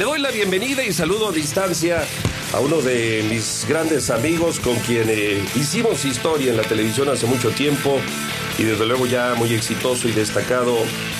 Le 0.00 0.06
doy 0.06 0.18
la 0.18 0.30
bienvenida 0.30 0.82
y 0.82 0.94
saludo 0.94 1.28
a 1.28 1.32
distancia 1.32 2.02
a 2.54 2.60
uno 2.60 2.80
de 2.80 3.22
mis 3.28 3.66
grandes 3.68 4.08
amigos 4.08 4.58
con 4.58 4.74
quien 4.76 5.10
eh, 5.10 5.44
hicimos 5.54 6.06
historia 6.06 6.52
en 6.52 6.56
la 6.56 6.62
televisión 6.62 7.10
hace 7.10 7.26
mucho 7.26 7.50
tiempo 7.50 8.00
y 8.56 8.62
desde 8.62 8.86
luego 8.86 9.04
ya 9.04 9.34
muy 9.34 9.52
exitoso 9.52 10.08
y 10.08 10.12
destacado 10.12 10.74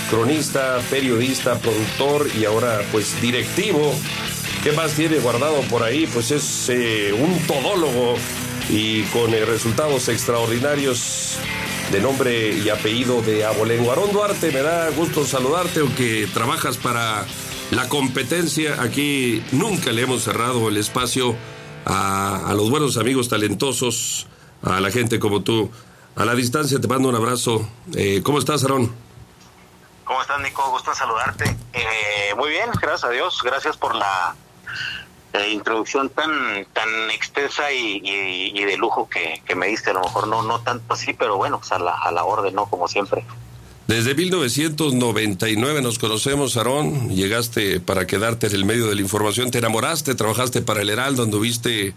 cronista, 0.08 0.80
periodista, 0.88 1.58
productor 1.58 2.27
y 2.35 2.46
ahora 2.46 2.80
pues 2.90 3.21
directivo. 3.21 3.95
¿Qué 4.64 4.72
más 4.72 4.92
tiene 4.92 5.18
guardado 5.18 5.60
por 5.68 5.82
ahí? 5.82 6.06
Pues 6.06 6.30
es 6.30 6.70
eh, 6.70 7.12
un 7.12 7.38
todólogo 7.40 8.14
y 8.70 9.02
con 9.12 9.34
eh, 9.34 9.44
resultados 9.44 10.08
extraordinarios 10.08 11.36
de 11.92 12.00
nombre 12.00 12.54
y 12.54 12.70
apellido 12.70 13.20
de 13.20 13.44
Abolengo. 13.44 13.92
Arón 13.92 14.10
Duarte, 14.10 14.50
me 14.52 14.62
da 14.62 14.88
gusto 14.88 15.26
saludarte, 15.26 15.80
aunque 15.80 16.26
trabajas 16.32 16.78
para 16.78 17.26
la 17.71 17.89
competencia. 17.89 18.82
Aquí 18.82 19.43
nunca 19.53 19.93
le 19.93 20.03
hemos 20.03 20.23
cerrado 20.23 20.68
el 20.68 20.76
espacio 20.76 21.36
a, 21.86 22.53
los 22.54 22.71
buenos 22.71 22.96
amigos 22.96 23.29
talentosos, 23.29 24.27
a 24.63 24.81
la 24.81 24.90
gente 24.90 25.18
como 25.18 25.43
tú. 25.43 25.71
A 26.17 26.25
la 26.25 26.35
distancia 26.35 26.80
te 26.80 26.89
mando 26.89 27.08
un 27.08 27.14
abrazo. 27.14 27.68
Eh, 27.94 28.21
¿Cómo 28.22 28.39
estás, 28.39 28.63
Aarón? 28.64 28.93
¿Cómo 30.04 30.21
estás, 30.21 30.41
Nico? 30.41 30.68
Gusto 30.71 30.94
saludarte. 30.94 31.57
Eh, 31.72 32.34
muy 32.36 32.50
bien, 32.50 32.69
gracias 32.80 33.05
a 33.05 33.11
Dios. 33.11 33.41
Gracias 33.44 33.77
por 33.77 33.94
la 33.94 34.34
eh, 35.33 35.50
introducción 35.50 36.11
tan 36.11 36.66
tan 36.72 37.11
extensa 37.11 37.70
y, 37.72 38.64
de 38.64 38.77
lujo 38.77 39.08
que, 39.08 39.41
me 39.55 39.69
diste. 39.69 39.91
A 39.91 39.94
lo 39.94 40.00
mejor 40.00 40.27
no 40.27 40.42
no 40.42 40.61
tanto 40.61 40.94
así, 40.94 41.14
pero 41.14 41.36
bueno, 41.36 41.58
pues 41.58 41.70
a 41.72 41.78
la, 41.78 41.92
a 41.92 42.11
la 42.11 42.25
orden, 42.25 42.55
¿no? 42.55 42.66
Como 42.66 42.89
siempre. 42.89 43.25
Desde 43.91 44.14
1999 44.14 45.83
nos 45.83 45.98
conocemos, 45.98 46.56
Aarón. 46.56 47.08
Llegaste 47.08 47.80
para 47.80 48.06
quedarte 48.06 48.47
en 48.47 48.55
el 48.55 48.64
medio 48.64 48.86
de 48.86 48.94
la 48.94 49.00
información. 49.00 49.50
Te 49.50 49.58
enamoraste, 49.58 50.14
trabajaste 50.14 50.62
para 50.62 50.83
el 50.83 50.91
Heraldo, 50.91 51.25
anduviste 51.25 51.92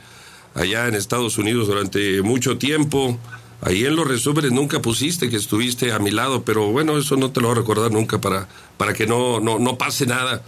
allá 0.56 0.88
en 0.88 0.96
Estados 0.96 1.38
Unidos 1.38 1.68
durante 1.68 2.24
mucho 2.24 2.58
tiempo. 2.58 3.20
Ahí 3.62 3.86
en 3.86 3.96
los 3.96 4.08
resúmenes 4.08 4.52
nunca 4.52 4.82
pusiste 4.82 5.30
que 5.30 5.38
estuviste 5.38 5.92
a 5.92 6.00
mi 6.00 6.10
lado, 6.10 6.44
pero 6.44 6.72
bueno, 6.72 6.98
eso 6.98 7.16
no 7.16 7.30
te 7.30 7.42
lo 7.42 7.50
voy 7.50 7.58
a 7.58 7.60
recordar 7.60 7.92
nunca 7.92 8.20
para, 8.20 8.48
para 8.78 8.96
que 8.96 9.06
no, 9.06 9.40
no, 9.40 9.60
no 9.60 9.78
pase 9.78 10.08
nada. 10.08 10.42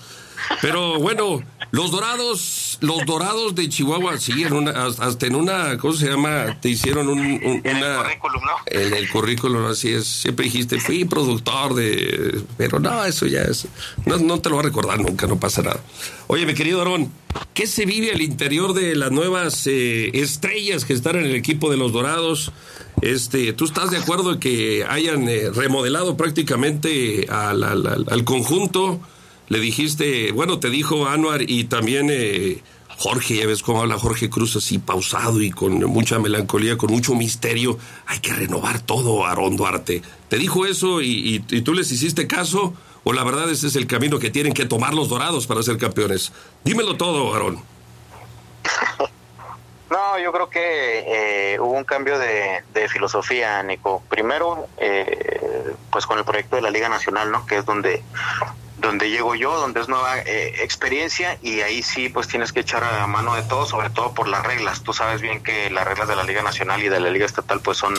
Pero 0.62 1.00
bueno, 1.00 1.42
los 1.72 1.92
dorados, 1.92 2.78
los 2.82 3.06
dorados 3.06 3.56
de 3.56 3.68
Chihuahua, 3.68 4.18
sí, 4.18 4.46
una, 4.46 4.86
hasta 4.88 5.28
en 5.28 5.36
una, 5.36 5.78
¿cómo 5.78 5.94
se 5.94 6.08
llama? 6.08 6.58
Te 6.62 6.70
hicieron 6.70 7.10
un. 7.10 7.20
En 7.20 7.66
el 7.66 7.98
currículum, 7.98 8.42
¿no? 8.44 8.52
En 8.68 8.94
el 8.94 9.10
currículum, 9.10 9.66
así 9.66 9.90
es. 9.90 10.08
Siempre 10.08 10.46
dijiste, 10.46 10.80
fui 10.80 11.06
productor 11.06 11.74
de... 11.74 12.44
Pero 12.58 12.80
no, 12.80 13.04
eso 13.06 13.26
ya 13.26 13.42
es... 13.42 13.68
No, 14.06 14.18
no 14.18 14.40
te 14.40 14.50
lo 14.50 14.56
voy 14.56 14.64
a 14.66 14.68
recordar 14.68 15.00
nunca, 15.00 15.28
no 15.28 15.40
pasa 15.40 15.62
nada. 15.62 15.80
Oye, 16.28 16.46
mi 16.46 16.54
querido 16.54 16.80
Aarón, 16.80 17.12
¿qué 17.54 17.68
se 17.68 17.86
vive 17.86 18.12
al 18.12 18.22
interior 18.22 18.74
de 18.74 18.96
las 18.96 19.12
nuevas 19.12 19.68
eh, 19.68 20.12
estrellas 20.14 20.86
que 20.86 20.94
están 20.94 21.18
en 21.18 21.26
el 21.26 21.36
equipo 21.36 21.70
de 21.70 21.78
los 21.78 21.92
dorados? 21.92 22.52
Este, 23.02 23.54
¿Tú 23.54 23.66
estás 23.66 23.92
de 23.92 23.98
acuerdo 23.98 24.34
en 24.34 24.40
que 24.40 24.86
hayan 24.88 25.28
eh, 25.28 25.50
remodelado 25.54 26.16
prácticamente 26.16 27.28
al, 27.30 27.64
al, 27.64 28.06
al 28.10 28.24
conjunto? 28.24 29.02
Le 29.48 29.60
dijiste, 29.60 30.32
bueno, 30.32 30.60
te 30.60 30.70
dijo 30.70 31.08
Anuar 31.08 31.42
y 31.42 31.66
también 31.66 32.10
eh, 32.10 32.62
Jorge, 32.98 33.36
ya 33.36 33.46
ves 33.46 33.62
cómo 33.62 33.82
habla 33.82 34.00
Jorge 34.00 34.30
Cruz 34.30 34.56
así 34.56 34.80
pausado 34.80 35.42
y 35.42 35.52
con 35.52 35.84
mucha 35.86 36.18
melancolía, 36.18 36.78
con 36.78 36.92
mucho 36.92 37.14
misterio. 37.14 37.78
Hay 38.08 38.20
que 38.20 38.34
renovar 38.34 38.80
todo, 38.80 39.26
Aarón 39.26 39.58
Duarte. 39.58 40.02
¿Te 40.30 40.38
dijo 40.38 40.66
eso 40.66 41.02
y, 41.02 41.40
tú 41.64 41.74
les 41.74 41.92
hiciste 41.92 42.28
caso? 42.28 42.74
¿O 43.04 43.14
la 43.14 43.24
verdad 43.24 43.50
ese 43.52 43.68
es 43.68 43.76
el 43.76 43.86
camino 43.86 44.18
que 44.18 44.32
tienen 44.32 44.54
que 44.54 44.66
tomar 44.66 44.94
los 44.94 45.10
dorados 45.10 45.46
para 45.46 45.62
ser 45.62 45.78
campeones? 45.78 46.32
Dímelo 46.64 46.98
todo, 46.98 47.34
Aarón. 47.34 47.62
No, 49.88 50.20
yo 50.20 50.32
creo 50.34 50.50
que 50.50 51.54
eh, 51.54 51.60
hubo 51.60 51.72
un 51.72 51.84
cambio 51.84 52.18
de, 52.18 52.64
filosofía, 52.90 53.62
Nico. 53.62 54.04
Primero, 54.10 54.68
eh, 54.78 55.76
pues 55.92 56.08
con 56.08 56.18
el 56.18 56.26
proyecto 56.26 56.56
de 56.56 56.64
la 56.64 56.72
Liga 56.72 56.90
Nacional, 56.90 57.32
¿no? 57.32 57.46
Que 57.46 57.58
es 57.58 57.66
donde 57.66 58.04
donde 58.86 59.10
llego 59.10 59.36
yo, 59.36 59.60
donde 59.60 59.82
es 59.82 59.90
nueva 59.90 60.20
eh, 60.20 60.64
experiencia 60.64 61.38
y 61.42 61.62
ahí 61.62 61.82
sí 61.84 62.10
pues 62.10 62.28
tienes 62.28 62.54
que 62.54 62.62
echar 62.62 62.84
a 62.84 63.06
mano 63.08 63.36
de 63.36 63.44
todo, 63.44 63.66
sobre 63.66 63.90
todo 63.90 64.14
por 64.14 64.28
las 64.28 64.46
reglas. 64.46 64.84
Tú 64.84 64.94
sabes 64.94 65.22
bien 65.22 65.44
que 65.44 65.70
las 65.70 65.86
reglas 65.86 66.08
de 66.08 66.16
la 66.16 66.24
Liga 66.24 66.42
Nacional 66.44 66.84
y 66.84 66.90
de 66.90 67.00
la 67.00 67.10
Liga 67.10 67.26
Estatal 67.26 67.60
pues 67.62 67.78
son 67.78 67.94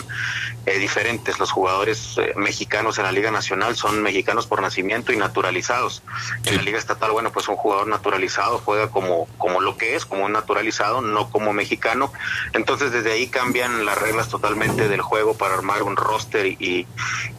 eh, 0.66 0.78
diferentes. 0.78 1.38
Los 1.38 1.50
jugadores 1.50 2.16
eh, 2.18 2.32
mexicanos 2.36 2.98
en 2.98 3.04
la 3.04 3.12
Liga 3.12 3.30
Nacional 3.30 3.76
son 3.76 4.02
mexicanos 4.02 4.46
por 4.46 4.62
nacimiento 4.62 5.12
y 5.12 5.16
naturalizados. 5.16 6.02
En 6.44 6.56
la 6.56 6.62
Liga 6.62 6.78
Estatal, 6.78 7.10
bueno, 7.10 7.32
pues 7.32 7.48
un 7.48 7.56
jugador 7.56 7.88
naturalizado 7.88 8.58
juega 8.58 8.90
como, 8.90 9.26
como 9.38 9.60
lo 9.60 9.76
que 9.76 9.96
es, 9.96 10.06
como 10.06 10.24
un 10.24 10.32
naturalizado, 10.32 11.00
no 11.00 11.30
como 11.30 11.52
mexicano. 11.52 12.12
Entonces 12.52 12.92
desde 12.92 13.12
ahí 13.12 13.28
cambian 13.28 13.84
las 13.84 13.98
reglas 13.98 14.28
totalmente 14.28 14.88
del 14.88 15.00
juego 15.00 15.36
para 15.36 15.54
armar 15.54 15.82
un 15.82 15.96
roster 15.96 16.46
y, 16.46 16.86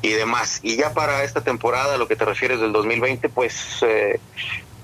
y 0.02 0.09
demás. 0.09 0.59
Y 0.63 0.75
ya 0.75 0.94
para 0.94 1.24
esta 1.24 1.41
temporada, 1.41 1.97
lo 1.97 2.07
que 2.07 2.16
te 2.16 2.25
refieres 2.25 2.59
del 2.59 2.72
2020, 2.74 3.30
pues, 3.38 3.84
eh, 3.84 4.20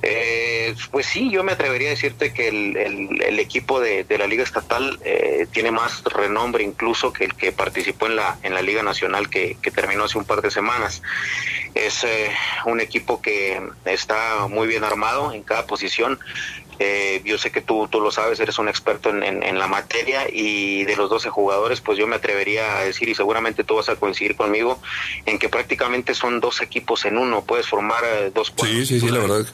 eh, 0.03 0.75
pues 0.91 1.07
sí, 1.07 1.31
yo 1.31 1.43
me 1.43 1.53
atrevería 1.53 1.87
a 1.87 1.89
decirte 1.89 2.35
que 2.35 2.49
el, 2.49 3.39
equipo 3.39 3.79
de, 3.79 4.05
la 4.15 4.27
Liga 4.27 4.43
Estatal 4.43 4.99
eh, 5.03 5.47
tiene 5.51 5.71
más 5.71 6.03
renombre 6.03 6.63
incluso 6.63 7.11
que 7.11 7.23
el 7.23 7.33
que 7.33 7.51
participó 7.51 8.05
en 8.05 8.17
la, 8.17 8.37
en 8.43 8.53
la 8.53 8.61
Liga 8.61 8.83
Nacional 8.83 9.27
que, 9.27 9.57
terminó 9.73 10.03
hace 10.03 10.19
un 10.19 10.25
par 10.25 10.43
de 10.43 10.51
semanas. 10.51 11.01
Es 11.73 12.05
un 12.65 12.79
equipo 12.79 13.23
que 13.23 13.59
está 13.85 14.45
muy 14.47 14.67
bien 14.67 14.83
armado 14.83 15.33
en 15.33 15.41
cada 15.41 15.65
posición. 15.65 16.19
Yo 17.23 17.37
sé 17.37 17.51
que 17.51 17.61
tú, 17.61 17.87
tú 17.87 18.01
lo 18.01 18.11
sabes, 18.11 18.39
eres 18.39 18.57
un 18.59 18.67
experto 18.67 19.09
en, 19.09 19.59
la 19.59 19.67
materia 19.67 20.27
y 20.31 20.83
de 20.85 20.95
los 20.95 21.09
12 21.09 21.29
jugadores, 21.29 21.81
pues 21.81 21.97
yo 21.97 22.07
me 22.07 22.15
atrevería 22.15 22.77
a 22.77 22.83
decir, 22.83 23.07
y 23.09 23.15
seguramente 23.15 23.63
tú 23.63 23.75
vas 23.75 23.89
a 23.89 23.95
coincidir 23.95 24.35
conmigo, 24.35 24.79
en 25.25 25.39
que 25.39 25.49
prácticamente 25.49 26.13
son 26.13 26.39
dos 26.39 26.61
equipos 26.61 27.05
en 27.05 27.17
uno, 27.17 27.43
puedes 27.43 27.67
formar 27.67 28.03
dos 28.33 28.53
Sí, 28.61 28.85
sí, 28.85 28.99
sí, 28.99 29.09
la 29.09 29.19
verdad. 29.19 29.45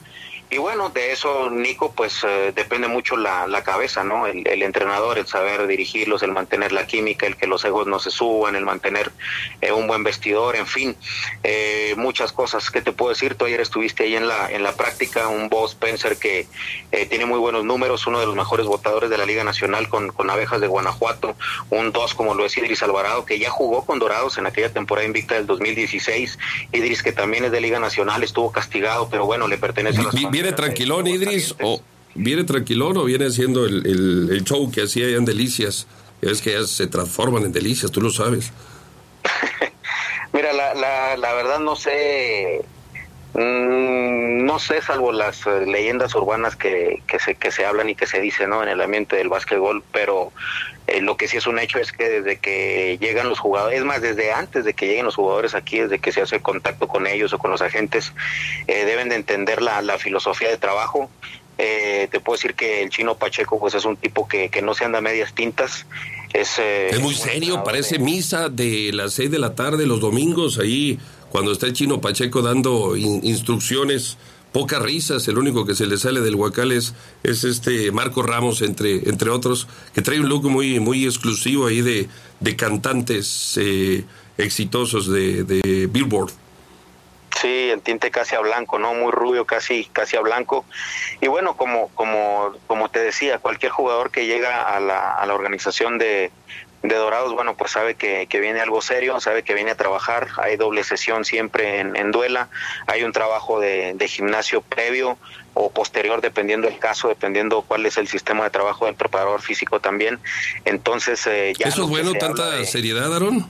Y 0.52 0.58
bueno, 0.58 0.90
de 0.90 1.12
eso, 1.12 1.48
Nico, 1.48 1.92
pues 1.92 2.24
eh, 2.24 2.52
depende 2.52 2.88
mucho 2.88 3.16
la, 3.16 3.46
la 3.46 3.62
cabeza, 3.62 4.02
¿no? 4.02 4.26
El, 4.26 4.46
el, 4.48 4.62
entrenador, 4.62 5.16
el 5.16 5.28
saber 5.28 5.68
dirigirlos, 5.68 6.24
el 6.24 6.32
mantener 6.32 6.72
la 6.72 6.88
química, 6.88 7.24
el 7.26 7.36
que 7.36 7.46
los 7.46 7.64
egos 7.64 7.86
no 7.86 8.00
se 8.00 8.10
suban, 8.10 8.56
el 8.56 8.64
mantener 8.64 9.12
eh, 9.60 9.70
un 9.70 9.86
buen 9.86 10.02
vestidor, 10.02 10.56
en 10.56 10.66
fin, 10.66 10.96
eh, 11.44 11.94
muchas 11.96 12.32
cosas. 12.32 12.68
¿Qué 12.72 12.82
te 12.82 12.90
puedo 12.90 13.10
decir? 13.10 13.36
Tú 13.36 13.44
ayer 13.44 13.60
estuviste 13.60 14.02
ahí 14.02 14.16
en 14.16 14.26
la, 14.26 14.50
en 14.50 14.64
la 14.64 14.74
práctica, 14.74 15.28
un 15.28 15.48
Boss 15.48 15.72
Spencer 15.72 16.16
que 16.16 16.48
tiene 17.08 17.26
muy 17.26 17.38
buenos 17.38 17.64
números, 17.64 18.08
uno 18.08 18.18
de 18.18 18.26
los 18.26 18.34
mejores 18.34 18.66
votadores 18.66 19.08
de 19.08 19.18
la 19.18 19.26
Liga 19.26 19.44
Nacional 19.44 19.88
con, 19.88 20.08
con 20.08 20.30
Abejas 20.30 20.60
de 20.60 20.66
Guanajuato, 20.66 21.36
un 21.70 21.92
dos 21.92 22.14
como 22.14 22.34
lo 22.34 22.44
es 22.44 22.56
Idris 22.56 22.82
Alvarado, 22.82 23.24
que 23.24 23.38
ya 23.38 23.50
jugó 23.50 23.86
con 23.86 24.00
Dorados 24.00 24.36
en 24.38 24.46
aquella 24.46 24.72
temporada 24.72 25.06
invicta 25.06 25.36
del 25.36 25.46
2016. 25.46 26.38
Idris, 26.72 27.04
que 27.04 27.12
también 27.12 27.44
es 27.44 27.52
de 27.52 27.60
Liga 27.60 27.78
Nacional, 27.78 28.24
estuvo 28.24 28.50
castigado, 28.50 29.08
pero 29.08 29.26
bueno, 29.26 29.46
le 29.46 29.56
pertenece 29.56 30.00
a 30.00 30.04
las 30.04 30.14
¿Viene 30.40 30.56
tranquilón, 30.56 31.06
Idris? 31.06 31.54
¿O 31.60 31.82
viene 32.14 32.44
tranquilón 32.44 32.96
o 32.96 33.04
viene 33.04 33.26
haciendo 33.26 33.66
el, 33.66 34.42
show 34.42 34.70
que 34.70 34.84
hacía 34.84 35.08
en 35.08 35.26
Delicias? 35.26 35.86
Es 36.22 36.40
que 36.40 36.52
ya 36.52 36.64
se 36.64 36.86
transforman 36.86 37.44
en 37.44 37.52
Delicias, 37.52 37.90
tú 37.90 38.00
lo 38.00 38.08
sabes. 38.08 38.50
Mira, 40.32 40.54
la, 40.54 40.72
la, 40.72 41.18
la 41.18 41.34
verdad 41.34 41.60
no 41.60 41.76
sé 41.76 42.64
Mm, 43.34 44.44
no 44.44 44.58
sé, 44.58 44.82
salvo 44.82 45.12
las 45.12 45.46
eh, 45.46 45.64
leyendas 45.66 46.14
urbanas 46.16 46.56
que, 46.56 47.02
que, 47.06 47.20
se, 47.20 47.36
que 47.36 47.52
se 47.52 47.64
hablan 47.64 47.88
y 47.88 47.94
que 47.94 48.06
se 48.06 48.20
dicen 48.20 48.50
¿no? 48.50 48.62
en 48.62 48.68
el 48.68 48.80
ambiente 48.80 49.14
del 49.14 49.28
básquetbol, 49.28 49.84
pero 49.92 50.32
eh, 50.88 51.00
lo 51.00 51.16
que 51.16 51.28
sí 51.28 51.36
es 51.36 51.46
un 51.46 51.60
hecho 51.60 51.78
es 51.78 51.92
que 51.92 52.08
desde 52.08 52.38
que 52.38 52.98
llegan 53.00 53.28
los 53.28 53.38
jugadores, 53.38 53.78
es 53.78 53.84
más, 53.84 54.02
desde 54.02 54.32
antes 54.32 54.64
de 54.64 54.74
que 54.74 54.88
lleguen 54.88 55.04
los 55.04 55.14
jugadores 55.14 55.54
aquí, 55.54 55.78
desde 55.78 56.00
que 56.00 56.10
se 56.10 56.22
hace 56.22 56.40
contacto 56.40 56.88
con 56.88 57.06
ellos 57.06 57.32
o 57.32 57.38
con 57.38 57.52
los 57.52 57.62
agentes, 57.62 58.12
eh, 58.66 58.84
deben 58.84 59.08
de 59.08 59.14
entender 59.14 59.62
la, 59.62 59.80
la 59.80 59.98
filosofía 59.98 60.48
de 60.48 60.56
trabajo. 60.56 61.08
te 61.56 62.20
puedo 62.20 62.36
decir 62.36 62.54
que 62.54 62.82
el 62.82 62.90
chino 62.90 63.14
Pacheco 63.14 63.60
pues 63.60 63.74
es 63.74 63.84
un 63.84 63.96
tipo 63.96 64.26
que, 64.26 64.48
que 64.48 64.62
no 64.62 64.74
se 64.74 64.84
anda 64.84 65.00
medias 65.00 65.34
tintas. 65.34 65.86
Es, 66.32 66.58
es 66.58 67.00
muy 67.00 67.14
serio, 67.14 67.62
parece 67.64 67.98
misa 67.98 68.48
de 68.48 68.90
las 68.92 69.14
seis 69.14 69.30
de 69.30 69.38
la 69.38 69.54
tarde 69.54 69.84
los 69.86 70.00
domingos 70.00 70.58
ahí 70.58 70.98
cuando 71.30 71.52
está 71.52 71.66
el 71.66 71.72
chino 71.72 72.00
Pacheco 72.00 72.42
dando 72.42 72.96
instrucciones, 72.96 74.18
pocas 74.52 74.82
risas, 74.82 75.26
el 75.28 75.38
único 75.38 75.64
que 75.64 75.74
se 75.74 75.86
le 75.86 75.96
sale 75.96 76.20
del 76.20 76.34
huacal 76.34 76.72
es, 76.72 76.94
este 77.22 77.92
Marco 77.92 78.22
Ramos, 78.22 78.62
entre, 78.62 79.08
entre 79.08 79.30
otros, 79.30 79.68
que 79.94 80.02
trae 80.02 80.20
un 80.20 80.28
look 80.28 80.50
muy, 80.50 80.80
muy 80.80 81.04
exclusivo 81.04 81.66
ahí 81.66 81.82
de, 81.82 82.08
de 82.40 82.56
cantantes 82.56 83.56
eh, 83.60 84.04
exitosos 84.38 85.08
de, 85.08 85.44
de 85.44 85.86
Billboard. 85.86 86.32
Sí, 87.40 87.70
el 87.70 87.80
tinte 87.80 88.10
casi 88.10 88.34
a 88.34 88.40
blanco, 88.40 88.78
¿no? 88.78 88.92
Muy 88.92 89.12
rubio, 89.12 89.46
casi, 89.46 89.86
casi 89.92 90.16
a 90.16 90.20
blanco. 90.20 90.66
Y 91.22 91.28
bueno, 91.28 91.56
como, 91.56 91.88
como, 91.94 92.52
como 92.66 92.90
te 92.90 92.98
decía, 92.98 93.38
cualquier 93.38 93.72
jugador 93.72 94.10
que 94.10 94.26
llega 94.26 94.62
a 94.62 94.80
la, 94.80 95.14
a 95.14 95.24
la 95.24 95.34
organización 95.34 95.96
de, 95.96 96.32
de 96.82 96.94
Dorados, 96.94 97.34
bueno, 97.34 97.56
pues 97.56 97.72
sabe 97.72 97.94
que, 97.94 98.26
que, 98.26 98.40
viene 98.40 98.60
algo 98.60 98.80
serio, 98.80 99.20
sabe 99.20 99.42
que 99.42 99.54
viene 99.54 99.72
a 99.72 99.74
trabajar, 99.76 100.28
hay 100.38 100.56
doble 100.56 100.82
sesión 100.82 101.24
siempre 101.24 101.80
en, 101.80 102.10
duela, 102.10 102.48
hay 102.86 103.04
un 103.04 103.12
trabajo 103.12 103.60
de, 103.60 103.96
gimnasio 104.08 104.62
previo 104.62 105.18
o 105.52 105.70
posterior, 105.70 106.22
dependiendo 106.22 106.68
del 106.68 106.78
caso, 106.78 107.08
dependiendo 107.08 107.62
cuál 107.62 107.84
es 107.84 107.98
el 107.98 108.08
sistema 108.08 108.44
de 108.44 108.50
trabajo 108.50 108.86
del 108.86 108.94
preparador 108.94 109.42
físico 109.42 109.80
también. 109.80 110.18
Entonces, 110.64 111.26
eh, 111.26 111.52
ya... 111.58 111.68
¿Eso 111.68 111.84
es 111.84 111.88
bueno, 111.88 112.14
tanta 112.14 112.64
seriedad, 112.64 113.14
Aaron? 113.14 113.46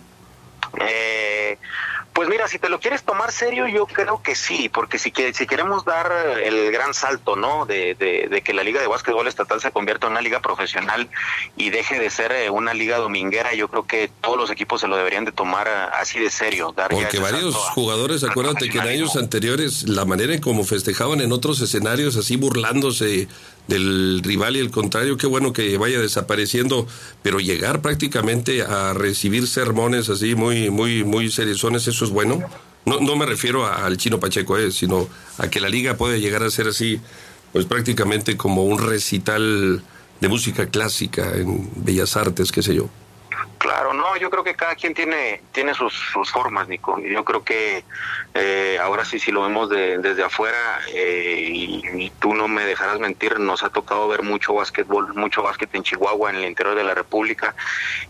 Eh, 0.81 1.59
pues 2.21 2.29
mira, 2.29 2.47
si 2.49 2.59
te 2.59 2.69
lo 2.69 2.81
quieres 2.81 3.03
tomar 3.03 3.33
serio, 3.33 3.67
yo 3.67 3.87
creo 3.87 4.21
que 4.23 4.35
sí, 4.35 4.69
porque 4.69 4.99
si, 4.99 5.11
que, 5.11 5.33
si 5.33 5.47
queremos 5.47 5.87
dar 5.87 6.13
el 6.45 6.71
gran 6.71 6.93
salto, 6.93 7.35
¿no? 7.35 7.65
De, 7.65 7.95
de, 7.95 8.43
que 8.43 8.53
la 8.53 8.63
Liga 8.63 8.79
de 8.79 8.89
Básquetbol 8.89 9.27
Estatal 9.27 9.59
se 9.59 9.71
convierta 9.71 10.07
en 10.07 10.13
una 10.13 10.21
liga 10.21 10.41
profesional 10.41 11.09
y 11.57 11.71
deje 11.71 11.99
de 11.99 12.11
ser 12.11 12.33
eh, 12.33 12.51
una 12.51 12.75
liga 12.75 12.99
dominguera, 12.99 13.55
yo 13.55 13.69
creo 13.69 13.87
que 13.87 14.11
todos 14.21 14.37
los 14.37 14.51
equipos 14.51 14.83
se 14.83 14.87
lo 14.87 14.99
deberían 14.99 15.25
de 15.25 15.33
tomar 15.33 15.67
eh, 15.67 15.71
así 15.95 16.19
de 16.19 16.29
serio. 16.29 16.75
Dar 16.77 16.91
porque 16.91 17.19
varios 17.21 17.55
jugadores, 17.55 18.23
acuérdate 18.23 18.69
que 18.69 18.77
en 18.77 18.89
años 18.89 19.17
anteriores 19.17 19.89
la 19.89 20.05
manera 20.05 20.35
en 20.35 20.43
cómo 20.43 20.65
festejaban 20.65 21.23
en 21.23 21.33
otros 21.33 21.63
escenarios, 21.63 22.19
así 22.19 22.37
burlándose 22.37 23.29
del 23.69 24.21
rival 24.23 24.57
y 24.57 24.61
el 24.61 24.71
contrario, 24.71 25.17
qué 25.17 25.27
bueno 25.27 25.53
que 25.53 25.77
vaya 25.79 26.01
desapareciendo, 26.01 26.87
pero 27.23 27.41
llegar 27.41 27.83
prácticamente 27.83 28.63
a 28.63 28.95
recibir 28.95 29.47
sermones 29.47 30.09
así 30.09 30.35
muy, 30.35 30.71
muy, 30.71 31.05
muy 31.05 31.31
seriosones, 31.31 31.87
eso 31.87 32.05
es 32.05 32.11
bueno. 32.11 32.41
No, 32.87 32.99
no 33.01 33.17
me 33.17 33.27
refiero 33.27 33.67
al 33.67 33.97
chino 33.97 34.19
Pacheco, 34.19 34.57
eh, 34.59 34.73
sino 34.73 35.09
a 35.39 35.49
que 35.49 35.61
la 35.61 35.69
liga 35.69 35.97
puede 35.97 36.21
llegar 36.21 36.43
a 36.43 36.51
ser 36.51 36.69
así, 36.69 37.01
pues 37.53 37.67
prácticamente 37.67 38.37
como 38.37 38.65
un 38.65 38.79
recital 38.79 39.83
de 40.21 40.29
música 40.29 40.67
clásica 40.67 41.33
en 41.37 41.71
Bellas 41.77 42.17
Artes, 42.17 42.53
qué 42.53 42.63
sé 42.63 42.75
yo. 42.75 42.89
Claro, 43.61 43.93
no, 43.93 44.17
yo 44.17 44.31
creo 44.31 44.43
que 44.43 44.55
cada 44.55 44.75
quien 44.75 44.95
tiene, 44.95 45.43
tiene 45.53 45.75
sus, 45.75 45.93
sus 45.93 46.31
formas, 46.31 46.67
Nico. 46.67 46.99
Yo 46.99 47.27
creo 47.27 47.45
que 47.45 47.85
eh, 48.33 48.79
ahora 48.81 49.05
sí, 49.05 49.19
si 49.19 49.31
lo 49.33 49.43
vemos 49.43 49.69
desde 49.69 50.23
afuera, 50.23 50.81
eh, 50.95 51.51
y, 51.53 52.11
tú 52.21 52.33
no 52.33 52.49
me 52.49 52.65
dejarás 52.65 52.99
mentir, 53.01 53.39
nos 53.39 53.63
ha 53.63 53.69
tocado 53.69 54.09
ver 54.09 54.23
mucho 54.23 54.55
básquetbol, 54.55 55.13
mucho 55.15 55.43
básquet 55.43 55.75
en 55.75 55.83
Chihuahua, 55.83 56.31
en 56.31 56.37
el 56.37 56.47
interior 56.47 56.75
de 56.75 56.85
la 56.85 56.95
República 56.95 57.55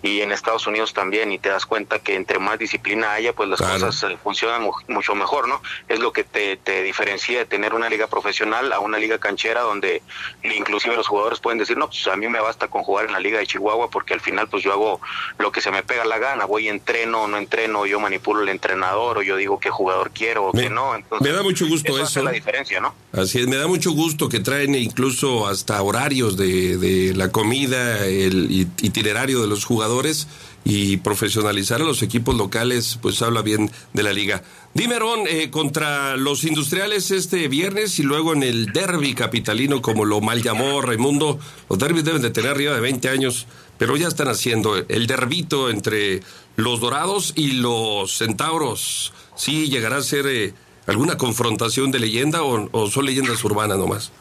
y 0.03 0.21
en 0.21 0.31
Estados 0.31 0.69
Unidos 0.69 0.95
también, 0.95 1.33
y 1.33 1.41
te 1.41 1.49
das 1.49 1.67
cuenta 1.67 1.99
que 1.99 2.15
entre 2.15 2.39
más 2.39 2.57
disciplina 2.57 3.13
haya, 3.13 3.33
pues 3.33 3.49
las 3.49 3.61
cosas 3.61 4.05
eh, 4.05 4.17
funcionan 4.23 4.71
mucho 4.87 5.17
mejor, 5.17 5.49
¿no? 5.49 5.61
Es 5.89 5.99
lo 5.99 6.13
que 6.13 6.23
te, 6.23 6.59
te 6.59 6.85
diferencia 6.85 7.39
de 7.39 7.45
tener 7.45 7.75
una 7.75 7.89
liga 7.89 8.07
profesional 8.07 8.73
a 8.73 8.79
una 8.79 8.99
liga 8.99 9.19
canchera 9.19 9.63
donde 9.63 10.01
inclusive 10.45 10.95
los 10.95 11.09
jugadores 11.09 11.41
pueden 11.41 11.59
decir, 11.59 11.77
no, 11.77 11.89
pues 11.89 12.07
a 12.07 12.15
mí 12.15 12.29
me 12.29 12.41
basta 12.41 12.69
con 12.69 12.85
jugar 12.85 13.07
en 13.07 13.13
la 13.13 13.19
liga 13.19 13.41
de 13.41 13.49
Chihuahua 13.49 13.91
porque 13.91 14.15
al 14.15 14.21
final 14.21 14.49
pues 14.49 14.63
yo 14.63 14.73
hago 14.73 15.01
lo 15.41 15.53
que 15.53 15.61
se 15.61 15.71
me 15.71 15.83
pega 15.83 16.05
la 16.05 16.19
gana, 16.19 16.45
voy 16.45 16.69
entreno 16.69 17.23
o 17.23 17.29
no 17.29 17.39
entreno, 17.39 17.87
yo 17.87 17.99
manipulo 18.01 18.43
el 18.43 18.49
entrenador 18.49 19.19
o 19.19 19.23
yo 19.23 19.37
digo 19.37 19.59
qué 19.59 19.71
jugador 19.71 20.11
quiero 20.13 20.47
o 20.47 20.53
qué 20.53 20.71
no. 20.71 20.93
me 21.21 21.31
da 21.31 21.43
mucho 21.43 21.67
gusto 21.67 21.95
eso. 21.95 22.05
eso. 22.05 22.23
la 22.23 22.33
diferencia, 22.33 22.81
¿no? 22.81 22.95
Así 23.13 23.41
es, 23.41 23.49
me 23.49 23.57
da 23.57 23.67
mucho 23.67 23.93
gusto 23.93 24.29
que 24.29 24.41
traen 24.41 24.75
incluso 24.75 25.47
hasta 25.47 25.81
horarios 25.83 26.37
de, 26.37 26.77
de 26.77 27.15
la 27.15 27.31
comida, 27.33 28.07
el 28.07 28.69
itinerario 28.81 29.41
de 29.41 29.49
los 29.49 29.65
jugadores 29.65 30.29
y 30.65 30.99
profesionalizar 30.99 31.81
a 31.81 31.85
los 31.85 32.03
equipos 32.03 32.35
locales, 32.35 32.99
pues 33.01 33.23
habla 33.23 33.43
bien 33.43 33.71
de 33.93 34.03
la 34.03 34.13
liga. 34.13 34.43
Dime, 34.75 34.97
eh, 35.29 35.51
contra 35.51 36.17
los 36.17 36.45
industriales 36.45 37.11
este 37.11 37.49
viernes 37.49 37.99
y 37.99 38.03
luego 38.03 38.35
en 38.35 38.43
el 38.43 38.67
derby 38.67 39.15
capitalino, 39.15 39.83
como 39.83 40.05
lo 40.05 40.21
mal 40.21 40.43
llamó 40.43 40.81
Raimundo, 40.81 41.41
los 41.69 41.79
derbis 41.79 42.05
deben 42.05 42.23
de 42.23 42.31
tener 42.31 42.53
arriba 42.53 42.75
de 42.75 42.81
20 42.81 43.09
años, 43.09 43.47
pero 43.81 43.97
ya 43.97 44.09
están 44.09 44.29
haciendo 44.29 44.77
el 44.77 45.07
derbito 45.07 45.71
entre 45.71 46.21
los 46.57 46.81
dorados 46.81 47.33
y 47.35 47.53
los 47.53 48.19
centauros. 48.19 49.15
¿Sí 49.37 49.71
llegará 49.71 49.97
a 49.97 50.03
ser 50.03 50.27
eh, 50.27 50.53
alguna 50.87 51.17
confrontación 51.17 51.91
de 51.91 51.99
leyenda 51.99 52.43
o, 52.43 52.91
son 52.91 53.07
leyendas 53.07 53.43
urbanas 53.43 53.79
nomás? 53.79 54.13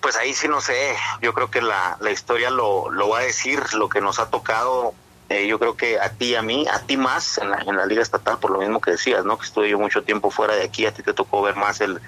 Pues 0.00 0.14
ahí 0.14 0.32
sí 0.34 0.46
no 0.46 0.60
sé, 0.60 0.94
yo 1.20 1.34
creo 1.34 1.50
que 1.50 1.60
la, 1.60 1.96
la 2.00 2.12
historia 2.12 2.50
lo, 2.50 2.92
lo 2.92 3.08
va 3.08 3.18
a 3.18 3.22
decir, 3.22 3.60
lo 3.72 3.88
que 3.88 4.00
nos 4.00 4.20
ha 4.20 4.30
tocado 4.30 4.94
eh, 5.30 5.46
yo 5.46 5.58
creo 5.58 5.76
que 5.76 6.00
a 6.00 6.08
ti, 6.10 6.34
a 6.34 6.42
mí, 6.42 6.66
a 6.70 6.80
ti 6.80 6.96
más 6.96 7.36
en 7.36 7.50
la, 7.50 7.58
en 7.58 7.76
la 7.76 7.84
liga 7.84 8.00
estatal, 8.00 8.38
por 8.38 8.50
lo 8.50 8.60
mismo 8.60 8.80
que 8.80 8.92
decías, 8.92 9.26
¿no? 9.26 9.36
Que 9.36 9.44
estuve 9.44 9.68
yo 9.68 9.78
mucho 9.78 10.02
tiempo 10.02 10.30
fuera 10.30 10.54
de 10.54 10.64
aquí, 10.64 10.86
a 10.86 10.94
ti 10.94 11.02
te 11.02 11.12
tocó 11.12 11.42
ver 11.42 11.54
más 11.54 11.82
el, 11.82 12.00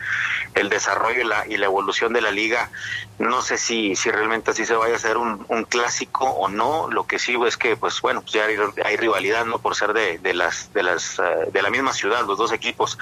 el 0.54 0.70
desarrollo 0.70 1.20
y 1.20 1.24
la, 1.24 1.46
y 1.46 1.58
la 1.58 1.66
evolución 1.66 2.14
de 2.14 2.22
la 2.22 2.30
liga. 2.30 2.70
No 3.18 3.42
sé 3.42 3.58
si, 3.58 3.94
si 3.96 4.10
realmente 4.10 4.52
así 4.52 4.64
se 4.64 4.74
vaya 4.74 4.94
a 4.94 4.96
hacer 4.96 5.18
un, 5.18 5.44
clásico 5.68 6.24
o 6.24 6.48
no. 6.48 6.88
Lo 6.90 7.06
que 7.06 7.18
sí 7.18 7.36
es 7.46 7.58
que, 7.58 7.76
pues 7.76 8.00
bueno, 8.00 8.22
pues 8.22 8.32
ya 8.32 8.44
hay, 8.46 8.96
rivalidad, 8.96 9.44
¿no? 9.44 9.58
Por 9.58 9.74
ser 9.74 9.92
de, 9.92 10.18
de 10.18 10.32
las, 10.32 10.72
de 10.72 10.82
las, 10.82 11.18
eh, 11.18 11.50
de 11.52 11.60
la 11.62 11.68
misma 11.68 11.92
ciudad, 11.92 12.24
los 12.26 12.38
dos 12.38 12.52
equipos. 12.52 12.98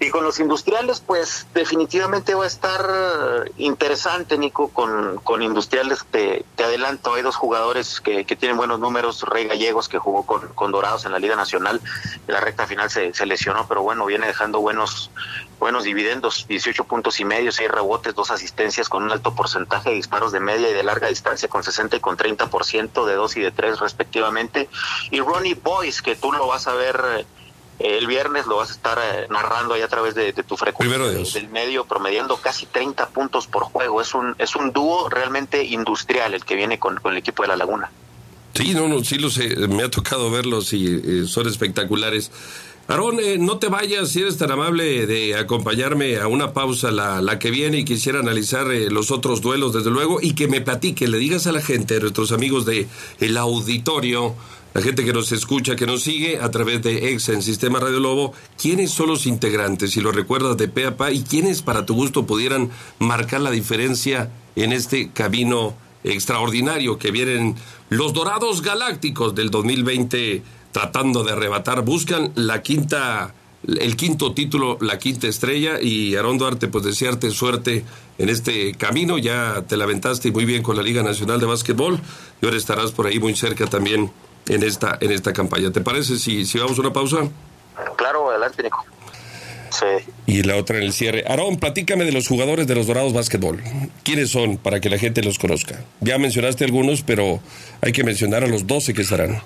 Y 0.00 0.08
con 0.08 0.24
los 0.24 0.40
industriales, 0.40 1.00
pues 1.00 1.46
definitivamente 1.52 2.34
va 2.34 2.44
a 2.44 2.46
estar 2.46 3.50
interesante, 3.58 4.38
Nico, 4.38 4.68
con, 4.68 5.18
con 5.18 5.42
industriales. 5.42 6.06
Te, 6.10 6.46
te 6.56 6.64
adelanto, 6.64 7.12
hay 7.12 7.22
dos 7.22 7.36
jugadores 7.36 8.00
que, 8.00 8.24
que 8.24 8.36
tienen 8.36 8.56
buenos 8.56 8.80
números, 8.80 9.22
Gallegos, 9.48 9.88
que 9.88 9.98
jugó 9.98 10.24
con, 10.24 10.72
Dorados 10.72 11.04
en 11.04 11.12
la 11.12 11.18
Liga 11.18 11.36
Nacional. 11.36 11.80
En 12.26 12.34
la 12.34 12.40
recta 12.40 12.66
final 12.66 12.90
se, 12.90 13.26
lesionó, 13.26 13.66
pero 13.68 13.82
bueno, 13.82 14.06
viene 14.06 14.26
dejando 14.26 14.60
buenos, 14.60 15.10
buenos 15.58 15.84
dividendos, 15.84 16.46
18 16.48 16.84
puntos 16.84 17.20
y 17.20 17.24
medio, 17.24 17.52
6 17.52 17.70
rebotes, 17.70 18.14
dos 18.14 18.30
asistencias 18.30 18.88
con 18.88 19.02
un 19.02 19.12
alto 19.12 19.34
porcentaje 19.34 19.90
de 19.90 19.96
disparos 19.96 20.32
de 20.32 20.40
media 20.40 20.70
y 20.70 20.72
de 20.72 20.82
larga 20.82 21.08
distancia 21.08 21.48
con 21.48 21.62
60 21.62 21.96
y 21.96 22.00
con 22.00 22.16
30% 22.16 23.04
de 23.04 23.14
2 23.14 23.36
y 23.36 23.40
de 23.40 23.50
3 23.50 23.80
respectivamente. 23.80 24.68
Y 25.10 25.20
Ronnie 25.20 25.54
Boyce, 25.54 26.02
que 26.02 26.16
tú 26.16 26.32
lo 26.32 26.46
vas 26.46 26.66
a 26.66 26.74
ver 26.74 27.26
eh, 27.78 27.98
el 27.98 28.06
viernes 28.06 28.46
lo 28.46 28.56
vas 28.56 28.70
a 28.70 28.72
estar 28.72 28.98
eh, 29.02 29.26
narrando 29.28 29.74
ahí 29.74 29.82
a 29.82 29.88
través 29.88 30.14
de, 30.14 30.32
tu 30.32 30.56
frecuencia 30.56 30.98
del 31.40 31.48
medio, 31.48 31.84
promediando 31.84 32.36
casi 32.36 32.66
30 32.66 33.08
puntos 33.08 33.46
por 33.46 33.64
juego. 33.64 34.00
Es 34.00 34.14
un, 34.14 34.34
es 34.38 34.54
un 34.54 34.72
dúo 34.72 35.08
realmente 35.08 35.64
industrial 35.64 36.34
el 36.34 36.44
que 36.44 36.54
viene 36.54 36.78
con, 36.78 36.96
con 36.98 37.12
el 37.12 37.18
equipo 37.18 37.42
de 37.42 37.48
La 37.48 37.56
Laguna. 37.56 37.90
Sí, 38.54 38.74
no, 38.74 38.86
no, 38.86 39.02
sí 39.02 39.18
lo 39.18 39.30
sé, 39.30 39.56
me 39.68 39.82
ha 39.82 39.90
tocado 39.90 40.30
verlos 40.30 40.72
y 40.72 40.86
eh, 40.86 41.24
son 41.26 41.46
espectaculares. 41.46 42.30
Aarón, 42.88 43.20
eh, 43.20 43.38
no 43.38 43.58
te 43.58 43.68
vayas, 43.68 44.10
si 44.10 44.20
eres 44.20 44.36
tan 44.36 44.50
amable 44.50 45.06
de 45.06 45.36
acompañarme 45.36 46.16
a 46.16 46.26
una 46.26 46.52
pausa 46.52 46.90
la, 46.90 47.22
la 47.22 47.38
que 47.38 47.50
viene 47.50 47.78
y 47.78 47.84
quisiera 47.84 48.18
analizar 48.18 48.70
eh, 48.72 48.90
los 48.90 49.10
otros 49.10 49.40
duelos, 49.40 49.72
desde 49.72 49.90
luego, 49.90 50.18
y 50.20 50.34
que 50.34 50.48
me 50.48 50.60
platique, 50.60 51.06
le 51.08 51.18
digas 51.18 51.46
a 51.46 51.52
la 51.52 51.62
gente, 51.62 51.96
a 51.96 52.00
nuestros 52.00 52.32
amigos 52.32 52.66
de 52.66 52.88
el 53.20 53.36
auditorio, 53.36 54.34
la 54.74 54.82
gente 54.82 55.04
que 55.04 55.12
nos 55.12 55.30
escucha, 55.32 55.76
que 55.76 55.86
nos 55.86 56.02
sigue 56.02 56.38
a 56.40 56.50
través 56.50 56.82
de 56.82 57.10
Ex 57.10 57.28
en 57.28 57.42
Sistema 57.42 57.78
Radio 57.78 58.00
Lobo, 58.00 58.32
quiénes 58.60 58.90
son 58.90 59.08
los 59.08 59.26
integrantes, 59.26 59.92
si 59.92 60.00
lo 60.00 60.12
recuerdas 60.12 60.56
de 60.56 60.68
pe 60.68 60.92
y 61.12 61.22
quiénes 61.22 61.62
para 61.62 61.86
tu 61.86 61.94
gusto 61.94 62.26
pudieran 62.26 62.70
marcar 62.98 63.42
la 63.42 63.50
diferencia 63.50 64.30
en 64.56 64.72
este 64.72 65.10
camino 65.10 65.74
extraordinario 66.04 66.98
que 66.98 67.10
vienen 67.10 67.56
los 67.88 68.12
Dorados 68.12 68.62
Galácticos 68.62 69.34
del 69.34 69.50
2020 69.50 70.42
tratando 70.72 71.22
de 71.22 71.32
arrebatar, 71.32 71.82
buscan 71.82 72.32
la 72.34 72.62
quinta, 72.62 73.34
el 73.66 73.94
quinto 73.96 74.32
título, 74.32 74.78
la 74.80 74.98
quinta 74.98 75.28
estrella 75.28 75.80
y 75.80 76.16
Aarón 76.16 76.38
Duarte, 76.38 76.68
pues 76.68 76.84
desearte 76.84 77.30
suerte 77.30 77.84
en 78.18 78.28
este 78.28 78.74
camino, 78.74 79.18
ya 79.18 79.64
te 79.68 79.76
lamentaste 79.76 80.32
muy 80.32 80.44
bien 80.44 80.62
con 80.62 80.76
la 80.76 80.82
Liga 80.82 81.02
Nacional 81.02 81.38
de 81.40 81.46
Básquetbol 81.46 82.00
y 82.40 82.46
ahora 82.46 82.56
estarás 82.56 82.92
por 82.92 83.06
ahí 83.06 83.18
muy 83.18 83.36
cerca 83.36 83.66
también 83.66 84.10
en 84.48 84.62
esta, 84.62 84.96
en 85.00 85.12
esta 85.12 85.32
campaña. 85.32 85.70
¿Te 85.70 85.82
parece 85.82 86.16
si, 86.16 86.46
si 86.46 86.58
vamos 86.58 86.78
a 86.78 86.80
una 86.80 86.92
pausa? 86.92 87.18
Claro, 87.96 88.30
adelante 88.30 88.62
Nico. 88.62 88.84
Y 90.26 90.42
la 90.42 90.56
otra 90.56 90.78
en 90.78 90.84
el 90.84 90.92
cierre. 90.92 91.24
Aarón, 91.26 91.56
platícame 91.58 92.04
de 92.04 92.12
los 92.12 92.28
jugadores 92.28 92.66
de 92.66 92.74
los 92.74 92.86
Dorados 92.86 93.12
Básquetbol. 93.12 93.62
¿Quiénes 94.02 94.30
son 94.30 94.56
para 94.56 94.80
que 94.80 94.90
la 94.90 94.98
gente 94.98 95.22
los 95.22 95.38
conozca? 95.38 95.84
Ya 96.00 96.18
mencionaste 96.18 96.64
algunos, 96.64 97.02
pero 97.02 97.40
hay 97.80 97.92
que 97.92 98.04
mencionar 98.04 98.44
a 98.44 98.46
los 98.46 98.66
12 98.66 98.94
que 98.94 99.02
estarán. 99.02 99.42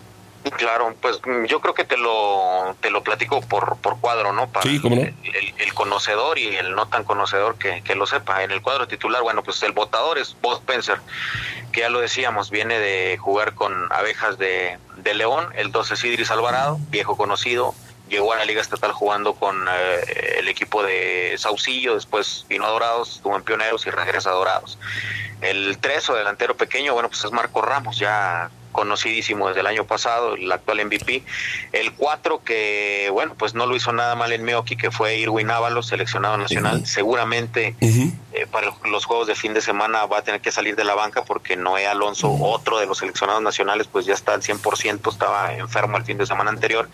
Claro, 0.50 0.94
pues 1.00 1.20
yo 1.48 1.60
creo 1.60 1.74
que 1.74 1.84
te 1.84 1.96
lo, 1.96 2.76
te 2.80 2.90
lo 2.90 3.02
platico 3.02 3.40
por, 3.40 3.76
por 3.78 3.98
cuadro, 3.98 4.32
¿no? 4.32 4.48
Para 4.48 4.62
sí, 4.62 4.78
¿cómo 4.80 4.94
no? 4.94 5.02
El, 5.02 5.74
conocedor 5.74 6.38
y 6.38 6.54
el 6.56 6.74
no 6.74 6.88
tan 6.88 7.04
conocedor 7.04 7.56
que, 7.56 7.82
que, 7.82 7.94
lo 7.94 8.06
sepa. 8.06 8.42
En 8.44 8.50
el 8.50 8.62
cuadro 8.62 8.86
titular, 8.86 9.22
bueno, 9.22 9.42
pues 9.42 9.62
el 9.64 9.72
votador 9.72 10.18
es 10.18 10.36
Bob 10.40 10.58
Spencer, 10.60 10.98
que 11.72 11.80
ya 11.80 11.90
lo 11.90 12.00
decíamos, 12.00 12.50
viene 12.50 12.78
de 12.78 13.18
jugar 13.18 13.54
con 13.54 13.92
abejas 13.92 14.38
de, 14.38 14.78
de 14.96 15.14
León, 15.14 15.48
el 15.56 15.72
12 15.72 15.96
Sidris 15.96 16.30
Alvarado, 16.30 16.78
viejo 16.90 17.16
conocido, 17.16 17.74
llegó 18.08 18.32
a 18.32 18.36
la 18.36 18.44
Liga 18.44 18.60
Estatal 18.60 18.92
jugando 18.92 19.34
con 19.34 19.66
eh, 19.68 20.36
el 20.38 20.48
equipo 20.48 20.82
de 20.82 21.34
Saucillo, 21.38 21.94
después 21.94 22.44
vino 22.48 22.66
a 22.66 22.70
Dorados, 22.70 23.16
estuvo 23.16 23.36
en 23.36 23.42
Pioneros 23.42 23.86
y 23.86 23.90
regresa 23.90 24.30
a 24.30 24.34
Dorados. 24.34 24.78
El 25.40 25.78
tres 25.78 26.08
o 26.08 26.14
delantero 26.14 26.56
pequeño, 26.56 26.94
bueno, 26.94 27.08
pues 27.08 27.24
es 27.24 27.32
Marco 27.32 27.60
Ramos, 27.60 27.98
ya 27.98 28.50
conocidísimo 28.76 29.48
desde 29.48 29.60
el 29.60 29.66
año 29.66 29.84
pasado, 29.84 30.34
el 30.34 30.52
actual 30.52 30.84
MVP. 30.84 31.22
El 31.72 31.94
4 31.94 32.44
que, 32.44 33.08
bueno, 33.10 33.34
pues 33.36 33.54
no 33.54 33.64
lo 33.64 33.74
hizo 33.74 33.90
nada 33.92 34.14
mal 34.14 34.32
en 34.32 34.44
Meoki, 34.44 34.76
que 34.76 34.90
fue 34.90 35.16
Irwin 35.16 35.50
Ábalos, 35.50 35.86
seleccionado 35.86 36.36
nacional. 36.36 36.86
Seguramente 36.86 37.74
eh, 37.80 38.46
para 38.52 38.70
los 38.84 39.06
juegos 39.06 39.26
de 39.26 39.34
fin 39.34 39.54
de 39.54 39.62
semana 39.62 40.04
va 40.04 40.18
a 40.18 40.22
tener 40.22 40.42
que 40.42 40.52
salir 40.52 40.76
de 40.76 40.84
la 40.84 40.94
banca 40.94 41.24
porque 41.24 41.56
Noé 41.56 41.86
Alonso, 41.86 42.30
otro 42.30 42.78
de 42.78 42.84
los 42.84 42.98
seleccionados 42.98 43.40
nacionales, 43.42 43.88
pues 43.90 44.04
ya 44.04 44.12
está 44.12 44.34
al 44.34 44.42
100%, 44.42 45.10
estaba 45.10 45.54
enfermo 45.54 45.96
el 45.96 46.04
fin 46.04 46.18
de 46.18 46.26
semana 46.26 46.50
anterior. 46.50 46.88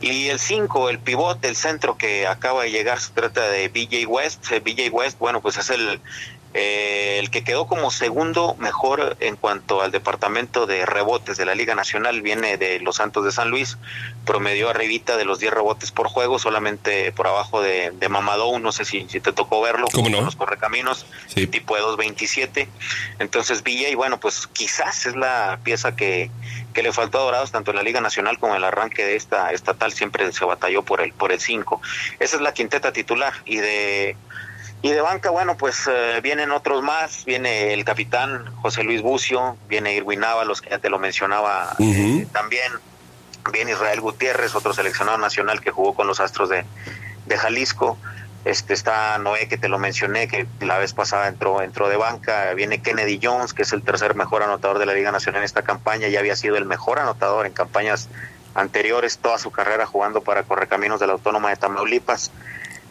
Y 0.00 0.28
el 0.28 0.38
5, 0.38 0.88
el 0.88 0.98
pivote, 0.98 1.48
el 1.48 1.56
centro 1.56 1.98
que 1.98 2.26
acaba 2.26 2.62
de 2.62 2.70
llegar, 2.70 2.98
se 2.98 3.12
trata 3.12 3.42
de 3.42 3.68
BJ 3.68 4.06
West. 4.06 4.50
BJ 4.64 4.88
West, 4.90 5.18
bueno, 5.18 5.42
pues 5.42 5.58
es 5.58 5.68
el 5.68 6.00
eh, 6.52 7.18
el 7.20 7.30
que 7.30 7.44
quedó 7.44 7.66
como 7.66 7.90
segundo 7.90 8.56
mejor 8.58 9.16
en 9.20 9.36
cuanto 9.36 9.82
al 9.82 9.92
departamento 9.92 10.66
de 10.66 10.84
rebotes 10.84 11.36
de 11.36 11.44
la 11.44 11.54
Liga 11.54 11.74
Nacional 11.74 12.22
viene 12.22 12.56
de 12.56 12.80
los 12.80 12.96
Santos 12.96 13.24
de 13.24 13.32
San 13.32 13.50
Luis, 13.50 13.78
promedió 14.24 14.68
arribita 14.68 15.16
de 15.16 15.24
los 15.24 15.38
10 15.38 15.54
rebotes 15.54 15.92
por 15.92 16.08
juego, 16.08 16.38
solamente 16.38 17.12
por 17.12 17.28
abajo 17.28 17.62
de, 17.62 17.92
de 17.92 18.08
Mamadou, 18.08 18.58
no 18.58 18.72
sé 18.72 18.84
si, 18.84 19.06
si 19.08 19.20
te 19.20 19.32
tocó 19.32 19.60
verlo, 19.60 19.86
con 19.92 20.10
los 20.10 20.36
correcaminos, 20.36 21.06
tipo 21.50 21.76
de 21.76 21.82
2.27. 21.82 22.66
Entonces 23.18 23.62
y 23.66 23.94
bueno, 23.94 24.18
pues 24.18 24.46
quizás 24.48 25.06
es 25.06 25.16
la 25.16 25.60
pieza 25.62 25.94
que, 25.94 26.30
que 26.74 26.82
le 26.82 26.92
faltó 26.92 27.18
a 27.18 27.22
Dorados 27.22 27.52
tanto 27.52 27.70
en 27.70 27.76
la 27.76 27.82
Liga 27.82 28.00
Nacional 28.00 28.38
como 28.38 28.52
en 28.52 28.58
el 28.58 28.64
arranque 28.64 29.04
de 29.04 29.16
esta 29.16 29.52
estatal, 29.52 29.92
siempre 29.92 30.30
se 30.32 30.44
batalló 30.44 30.82
por 30.82 31.00
el, 31.00 31.12
por 31.12 31.32
el 31.32 31.40
5. 31.40 31.80
Esa 32.18 32.36
es 32.36 32.42
la 32.42 32.52
quinteta 32.52 32.92
titular 32.92 33.34
y 33.44 33.58
de 33.58 34.16
y 34.82 34.90
de 34.90 35.00
banca, 35.02 35.30
bueno, 35.30 35.56
pues 35.56 35.86
eh, 35.88 36.20
vienen 36.22 36.50
otros 36.52 36.82
más, 36.82 37.24
viene 37.26 37.74
el 37.74 37.84
capitán 37.84 38.46
José 38.62 38.82
Luis 38.82 39.02
Bucio, 39.02 39.56
viene 39.68 39.94
Irwin 39.94 40.22
los 40.46 40.62
que 40.62 40.70
ya 40.70 40.78
te 40.78 40.88
lo 40.88 40.98
mencionaba 40.98 41.74
eh, 41.78 42.26
también, 42.32 42.72
viene 43.52 43.72
Israel 43.72 44.00
Gutiérrez, 44.00 44.54
otro 44.54 44.72
seleccionado 44.72 45.18
nacional 45.18 45.60
que 45.60 45.70
jugó 45.70 45.94
con 45.94 46.06
los 46.06 46.18
Astros 46.20 46.48
de, 46.48 46.64
de 47.26 47.36
Jalisco, 47.36 47.98
este 48.46 48.72
está 48.72 49.18
Noé 49.18 49.48
que 49.48 49.58
te 49.58 49.68
lo 49.68 49.78
mencioné, 49.78 50.28
que 50.28 50.46
la 50.60 50.78
vez 50.78 50.94
pasada 50.94 51.28
entró, 51.28 51.60
entró 51.60 51.90
de 51.90 51.98
banca, 51.98 52.54
viene 52.54 52.80
Kennedy 52.80 53.20
Jones, 53.22 53.52
que 53.52 53.62
es 53.62 53.72
el 53.74 53.82
tercer 53.82 54.14
mejor 54.14 54.42
anotador 54.42 54.78
de 54.78 54.86
la 54.86 54.94
Liga 54.94 55.12
Nacional 55.12 55.42
en 55.42 55.44
esta 55.44 55.60
campaña, 55.60 56.08
ya 56.08 56.20
había 56.20 56.36
sido 56.36 56.56
el 56.56 56.64
mejor 56.64 56.98
anotador 57.00 57.44
en 57.44 57.52
campañas 57.52 58.08
anteriores, 58.54 59.18
toda 59.18 59.36
su 59.38 59.50
carrera 59.50 59.84
jugando 59.84 60.22
para 60.22 60.42
Correcaminos 60.44 61.00
de 61.00 61.06
la 61.06 61.12
Autónoma 61.12 61.50
de 61.50 61.56
Tamaulipas 61.56 62.30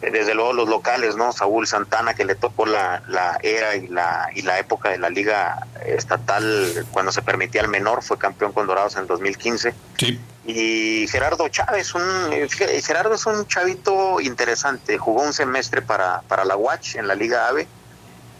desde 0.00 0.34
luego 0.34 0.52
los 0.52 0.68
locales, 0.68 1.16
¿no? 1.16 1.32
Saúl 1.32 1.66
Santana, 1.66 2.14
que 2.14 2.24
le 2.24 2.34
tocó 2.34 2.64
la, 2.64 3.02
la 3.08 3.38
era 3.42 3.76
y 3.76 3.86
la, 3.88 4.30
y 4.34 4.42
la 4.42 4.58
época 4.58 4.88
de 4.88 4.98
la 4.98 5.10
liga 5.10 5.66
estatal 5.84 6.86
cuando 6.90 7.12
se 7.12 7.20
permitía 7.20 7.60
el 7.60 7.68
menor, 7.68 8.02
fue 8.02 8.18
campeón 8.18 8.52
con 8.52 8.66
Dorados 8.66 8.96
en 8.96 9.06
2015. 9.06 9.74
Sí. 9.98 10.20
Y 10.46 11.06
Gerardo 11.08 11.48
Chávez, 11.48 11.94
un, 11.94 12.02
Gerardo 12.48 13.14
es 13.14 13.26
un 13.26 13.46
chavito 13.46 14.20
interesante, 14.20 14.96
jugó 14.96 15.22
un 15.22 15.34
semestre 15.34 15.82
para, 15.82 16.22
para 16.22 16.44
la 16.46 16.56
Watch 16.56 16.96
en 16.96 17.06
la 17.06 17.14
Liga 17.14 17.48
AVE 17.48 17.68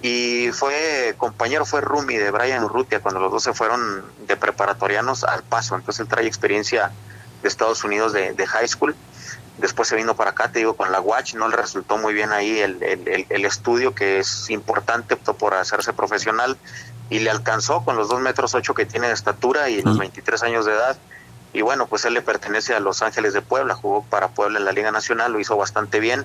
y 0.03 0.51
fue 0.53 1.15
compañero, 1.19 1.67
fue 1.67 1.83
Rumi 1.83 2.17
de 2.17 2.31
Brian 2.31 2.65
Urrutia 2.65 3.01
cuando 3.01 3.21
los 3.21 3.31
dos 3.31 3.43
se 3.43 3.53
fueron 3.53 4.03
de 4.27 4.37
preparatorianos 4.37 5.25
al 5.25 5.43
paso, 5.43 5.77
entonces 5.77 6.01
él 6.01 6.09
trae 6.09 6.27
experiencia 6.27 6.91
de 7.43 7.49
Estados 7.49 7.85
Unidos 7.85 8.15
de, 8.15 8.33
de 8.33 8.47
high 8.47 8.67
school 8.67 8.97
Después 9.61 9.89
se 9.89 9.97
vino 9.97 10.17
para 10.17 10.31
acá, 10.31 10.51
te 10.51 10.61
digo, 10.61 10.75
con 10.75 10.91
la 10.91 11.01
Watch, 11.01 11.35
no 11.35 11.49
le 11.49 11.57
resultó 11.57 11.99
muy 11.99 12.15
bien 12.15 12.33
ahí 12.33 12.61
el, 12.61 12.83
el, 12.83 13.45
estudio, 13.45 13.95
que 13.95 14.19
es 14.19 14.49
importante, 14.49 15.17
por 15.17 15.53
hacerse 15.53 15.93
profesional 15.93 16.57
y 17.11 17.19
le 17.19 17.31
alcanzó 17.31 17.85
con 17.85 17.97
los 17.97 18.09
dos 18.09 18.21
metros 18.21 18.55
ocho 18.55 18.73
que 18.73 18.87
tiene 18.87 19.09
de 19.09 19.13
estatura 19.13 19.69
y 19.69 19.83
los 19.83 19.99
23 19.99 20.43
años 20.45 20.65
de 20.65 20.73
edad. 20.73 20.97
Y 21.53 21.63
bueno, 21.63 21.87
pues 21.89 22.05
él 22.05 22.15
le 22.15 22.23
pertenece 22.23 22.75
a 22.75 22.81
Los 22.81 23.03
Ángeles 23.03 23.35
de 23.35 23.43
Puebla, 23.43 23.75
jugó 23.75 24.05
para 24.05 24.29
Puebla 24.29 24.61
en 24.61 24.65
la 24.65 24.73
Liga 24.73 24.93
Nacional, 24.93 25.33
lo 25.33 25.41
hizo 25.41 25.57
bastante 25.57 26.01
bien. 26.01 26.25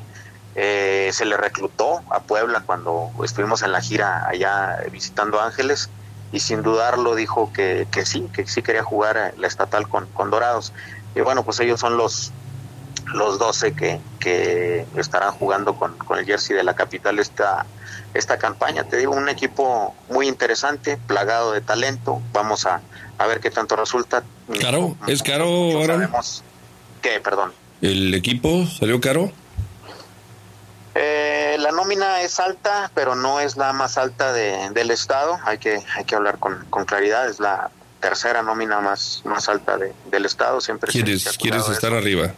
Eh, 0.54 1.10
se 1.12 1.26
le 1.26 1.36
reclutó 1.36 2.02
a 2.12 2.22
Puebla 2.22 2.64
cuando 2.66 3.12
estuvimos 3.24 3.64
en 3.64 3.74
la 3.74 3.82
gira 3.82 4.26
allá 4.28 4.78
visitando 4.92 5.42
Ángeles 5.42 5.90
y 6.32 6.40
sin 6.40 6.62
dudarlo 6.62 7.16
dijo 7.16 7.52
que, 7.52 7.88
que 7.92 8.06
sí, 8.06 8.30
que 8.32 8.48
sí 8.48 8.62
quería 8.62 8.84
jugar 8.84 9.34
la 9.38 9.48
estatal 9.48 9.90
con, 9.90 10.06
con 10.08 10.30
Dorados. 10.30 10.72
Y 11.16 11.22
bueno, 11.22 11.44
pues 11.44 11.60
ellos 11.60 11.80
son 11.80 11.98
los, 11.98 12.32
los 13.16 13.40
12 13.40 13.74
que, 13.74 14.00
que 14.20 14.86
estarán 14.96 15.32
jugando 15.32 15.76
con, 15.76 15.98
con, 15.98 16.20
el 16.20 16.26
jersey 16.26 16.56
de 16.56 16.64
la 16.64 16.76
capital 16.76 17.20
esta, 17.20 17.66
esta 18.14 18.38
campaña. 18.38 18.84
Te 18.84 18.98
digo, 18.98 19.14
un 19.14 19.30
equipo 19.30 19.96
muy 20.10 20.28
interesante, 20.28 20.98
plagado 21.08 21.52
de 21.54 21.62
talento. 21.62 22.22
Vamos 22.34 22.66
a, 22.66 22.82
a 23.18 23.28
ver 23.28 23.40
qué 23.40 23.52
tanto 23.52 23.76
resulta. 23.76 24.24
¿Caro? 24.60 24.96
¿Es 25.08 25.24
caro 25.24 25.46
ahora? 25.46 25.96
Sabemos 25.96 26.44
que, 27.02 27.20
perdón. 27.20 27.54
¿El 27.82 28.14
equipo 28.14 28.66
salió 28.68 29.00
caro? 29.00 29.32
Eh, 30.96 31.58
la 31.60 31.72
nómina 31.72 32.22
es 32.22 32.40
alta, 32.40 32.90
pero 32.96 33.16
no 33.16 33.40
es 33.40 33.58
la 33.58 33.74
más 33.74 33.98
alta 33.98 34.32
de, 34.34 34.70
del 34.72 34.92
estado. 34.92 35.38
Hay 35.44 35.58
que, 35.58 35.84
hay 35.96 36.06
que 36.06 36.16
hablar 36.16 36.40
con, 36.40 36.66
con 36.70 36.86
claridad. 36.86 37.30
Es 37.30 37.40
la 37.40 37.70
tercera 38.00 38.44
nómina 38.44 38.80
más, 38.80 39.22
más 39.26 39.50
alta 39.50 39.78
de, 39.78 39.94
del 40.10 40.26
estado. 40.26 40.62
Siempre 40.62 40.92
¿Quieres, 40.92 41.38
¿quieres 41.38 41.68
estar 41.70 41.94
arriba? 41.94 42.34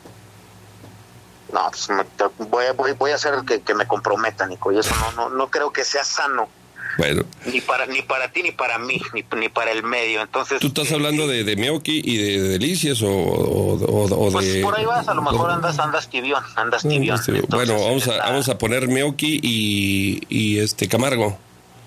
No, 1.54 1.72
pues 1.72 2.50
voy, 2.50 2.66
voy, 2.76 2.92
voy 2.94 3.12
a 3.12 3.16
hacer 3.16 3.34
que, 3.46 3.62
que, 3.62 3.74
me 3.74 3.88
comprometa, 3.88 4.46
Nico, 4.46 4.72
y 4.72 4.80
eso 4.80 4.94
no, 4.96 5.30
no, 5.30 5.36
no 5.36 5.50
creo 5.50 5.72
que 5.72 5.86
sea 5.86 6.04
sano. 6.04 6.50
Bueno. 6.98 7.24
Ni 7.46 7.62
para, 7.62 7.86
ni 7.86 8.02
para 8.02 8.32
ti, 8.32 8.42
ni 8.42 8.52
para 8.52 8.80
mí, 8.80 9.00
ni, 9.14 9.24
ni 9.38 9.50
para 9.50 9.72
el 9.72 9.84
medio. 9.84 10.22
Entonces. 10.22 10.60
¿Tú 10.60 10.68
estás 10.68 10.92
hablando 10.92 11.28
de, 11.28 11.44
de 11.44 11.56
Meoki 11.56 12.02
y 12.04 12.18
de, 12.18 12.42
de 12.42 12.50
Delicias 12.50 13.02
o, 13.04 13.08
o, 13.10 14.30
pues 14.32 14.54
de.? 14.54 14.62
por 14.64 14.76
ahí 14.76 14.86
vas, 14.86 15.08
a 15.08 15.14
lo 15.14 15.22
mejor 15.22 15.52
andas, 15.52 15.78
andas 15.78 16.10
tibión, 16.10 16.44
andas 16.56 16.82
tibión. 16.82 17.20
bueno, 17.50 17.76
vamos 17.76 18.08
a, 18.08 18.18
vamos 18.18 18.50
a 18.50 18.58
poner 18.58 18.88
Meoki 18.88 19.40
y, 19.44 20.24
y 20.30 20.60
este 20.60 20.88
Camargo. 20.88 21.38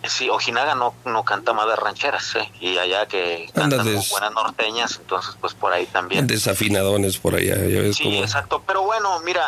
Sí, 0.09 0.30
Ojinaga 0.30 0.75
no, 0.75 0.95
no 1.04 1.25
canta 1.25 1.52
más 1.52 1.66
de 1.66 1.76
rancheras, 1.76 2.35
¿eh? 2.37 2.50
y 2.59 2.78
allá 2.78 3.07
que 3.07 3.50
cantan 3.54 3.85
buenas 4.11 4.33
norteñas, 4.33 4.97
entonces 4.97 5.37
pues 5.40 5.52
por 5.52 5.73
ahí 5.73 5.85
también. 5.87 6.26
Desafinadones 6.26 7.19
por 7.19 7.35
allá, 7.35 7.57
Sí, 7.92 8.19
exacto, 8.19 8.62
pero 8.66 8.83
bueno, 8.83 9.21
mira, 9.21 9.45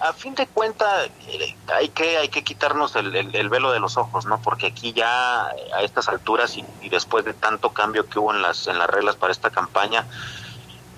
a, 0.00 0.12
fin 0.14 0.34
de 0.34 0.46
cuentas 0.46 1.10
eh, 1.28 1.54
hay 1.74 1.90
que 1.90 2.16
hay 2.16 2.28
que 2.28 2.42
quitarnos 2.42 2.96
el, 2.96 3.14
el, 3.14 3.48
velo 3.50 3.72
de 3.72 3.80
los 3.80 3.98
ojos, 3.98 4.24
¿no? 4.24 4.40
Porque 4.40 4.68
aquí 4.68 4.94
ya 4.94 5.46
a 5.46 5.82
estas 5.82 6.08
alturas 6.08 6.56
y, 6.56 6.64
y, 6.80 6.88
después 6.88 7.24
de 7.24 7.34
tanto 7.34 7.70
cambio 7.70 8.08
que 8.08 8.18
hubo 8.18 8.34
en 8.34 8.40
las 8.40 8.68
en 8.68 8.78
las 8.78 8.88
reglas 8.88 9.16
para 9.16 9.32
esta 9.32 9.50
campaña, 9.50 10.06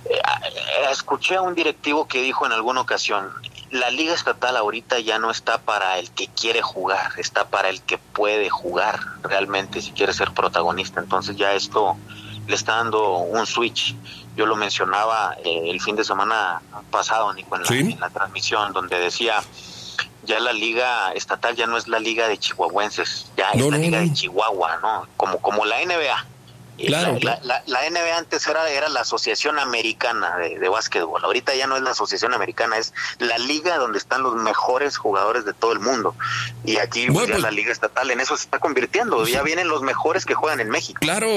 eh, 0.05 0.21
escuché 0.91 1.37
a 1.37 1.43
un 1.43 1.55
directivo 1.55 2.07
que 2.07 2.23
dijo 2.23 2.47
en 2.47 2.53
alguna 2.53 2.81
ocasión, 2.81 3.31
la 3.73 3.91
liga 3.91 4.13
estatal 4.13 4.55
ahorita 4.57 5.01
ya 5.01 5.19
no 5.19 5.31
está 5.31 5.59
para 5.59 5.99
el 5.99 6.11
que 6.11 6.29
quiere 6.29 6.61
jugar, 6.61 7.13
está 7.17 7.49
para 7.49 7.71
el 7.71 7.81
que 7.81 7.97
puede 7.97 8.51
jugar 8.51 9.01
realmente 9.23 9.81
si 9.81 9.93
quiere 9.93 10.13
ser 10.13 10.33
protagonista. 10.33 11.01
Entonces 11.01 11.37
ya 11.37 11.55
esto 11.55 11.97
le 12.47 12.55
está 12.55 12.77
dando 12.77 13.17
un 13.17 13.47
switch. 13.47 13.97
Yo 14.37 14.45
lo 14.45 14.57
mencionaba 14.57 15.37
eh, 15.43 15.71
el 15.71 15.81
fin 15.81 15.97
de 15.97 16.05
semana 16.05 16.61
pasado, 16.91 17.33
Nico, 17.33 17.57
en 17.57 17.63
la, 17.63 17.75
en 17.75 18.01
la 18.01 18.11
transmisión, 18.11 18.75
donde 18.75 18.99
decía, 18.99 19.43
ya 20.25 20.39
la 20.39 20.53
liga 20.53 21.13
estatal 21.13 21.57
ya 21.57 21.67
no 21.67 21.79
es 21.79 21.89
la 21.89 21.99
liga 21.99 22.29
de 22.29 22.37
chihuahuenses, 22.37 23.33
ya 23.39 23.53
es 23.53 23.67
la 23.67 23.79
liga 23.79 24.01
de 24.01 24.13
Chihuahua, 24.13 24.79
¿no? 24.83 25.07
Como, 25.17 25.39
como 25.39 25.65
la 25.65 25.83
NBA. 25.83 26.27
Claro, 26.87 27.19
la, 27.23 27.41
la, 27.43 27.63
la, 27.67 27.91
NBA 27.91 28.17
antes 28.17 28.47
era, 28.47 28.69
era 28.71 28.89
la 28.89 29.01
Asociación 29.01 29.59
Americana 29.59 30.37
de, 30.39 30.59
de, 30.59 30.69
Básquetbol. 30.69 31.25
Ahorita 31.25 31.55
ya 31.55 31.67
no 31.67 31.77
es 31.77 31.83
la 31.83 31.91
Asociación 31.91 32.35
Americana, 32.35 32.79
es 32.79 32.93
la 33.19 33.39
liga 33.39 33.79
donde 33.79 33.99
están 33.99 34.23
los 34.23 34.35
mejores 34.37 34.97
jugadores 34.97 35.45
de 35.45 35.53
todo 35.53 35.73
el 35.73 35.81
mundo. 35.81 36.15
Y 36.65 36.77
aquí 36.77 37.07
pues, 37.07 37.15
bueno, 37.15 37.33
pues, 37.33 37.43
la 37.43 37.51
liga 37.51 37.73
estatal 37.73 38.11
en 38.11 38.21
eso 38.21 38.37
se 38.37 38.45
está 38.45 38.59
convirtiendo. 38.59 39.27
Ya 39.27 39.43
vienen 39.43 39.69
los 39.69 39.83
mejores 39.83 40.27
que 40.27 40.35
juegan 40.35 40.61
en 40.61 40.71
México. 40.71 40.99
Claro, 41.01 41.29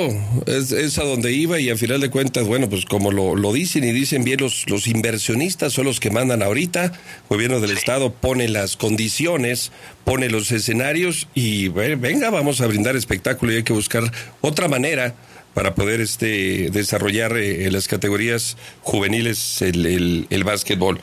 es, 0.45 0.71
es 0.71 0.97
a 0.97 1.03
donde 1.03 1.31
iba 1.31 1.59
y 1.59 1.69
al 1.69 1.77
final 1.77 2.01
de 2.01 2.09
cuentas, 2.09 2.45
bueno, 2.47 2.69
pues 2.69 2.85
como 2.85 3.11
lo, 3.11 3.35
lo, 3.35 3.53
dicen 3.53 3.83
y 3.83 3.91
dicen 3.91 4.23
bien 4.23 4.39
los, 4.39 4.69
los 4.69 4.87
inversionistas 4.87 5.73
son 5.73 5.85
los 5.85 5.99
que 5.99 6.11
mandan 6.11 6.43
ahorita. 6.43 6.85
El 6.85 6.91
gobierno 7.29 7.59
del 7.59 7.71
sí. 7.71 7.77
Estado 7.77 8.11
pone 8.13 8.47
las 8.47 8.77
condiciones, 8.77 9.71
pone 10.03 10.29
los 10.29 10.51
escenarios 10.51 11.27
y 11.33 11.69
venga, 11.69 12.29
vamos 12.29 12.61
a 12.61 12.67
brindar 12.67 12.95
espectáculo 12.95 13.51
y 13.51 13.57
hay 13.57 13.63
que 13.63 13.73
buscar 13.73 14.03
otra 14.41 14.67
manera 14.67 15.15
para 15.55 15.73
poder 15.73 16.01
este, 16.01 16.69
desarrollar 16.69 17.35
eh, 17.37 17.65
en 17.65 17.73
las 17.73 17.87
categorías 17.87 18.57
juveniles 18.83 19.63
el, 19.63 19.85
el, 19.87 20.27
el 20.29 20.43
básquetbol. 20.43 21.01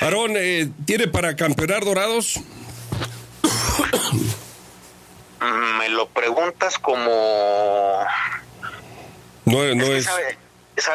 Aarón, 0.00 0.32
eh, 0.36 0.68
¿tiene 0.86 1.06
para 1.06 1.36
campeonar 1.36 1.84
dorados? 1.84 2.40
Me 5.78 5.88
lo 5.90 6.08
preguntas 6.08 6.78
como... 6.78 8.00
No, 9.44 9.74
no 9.74 9.84
es... 9.84 10.06
es... 10.06 10.10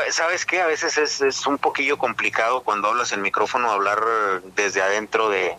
¿Sabes 0.10 0.46
qué? 0.48 0.60
A 0.60 0.66
veces 0.66 0.98
es, 0.98 1.22
es, 1.22 1.46
un 1.46 1.60
poquillo 1.60 2.00
complicado 2.00 2.62
cuando 2.62 2.88
hablas 2.88 3.12
en 3.12 3.22
micrófono 3.22 3.70
hablar 3.70 4.02
desde 4.56 4.82
adentro 4.82 5.30
de, 5.30 5.56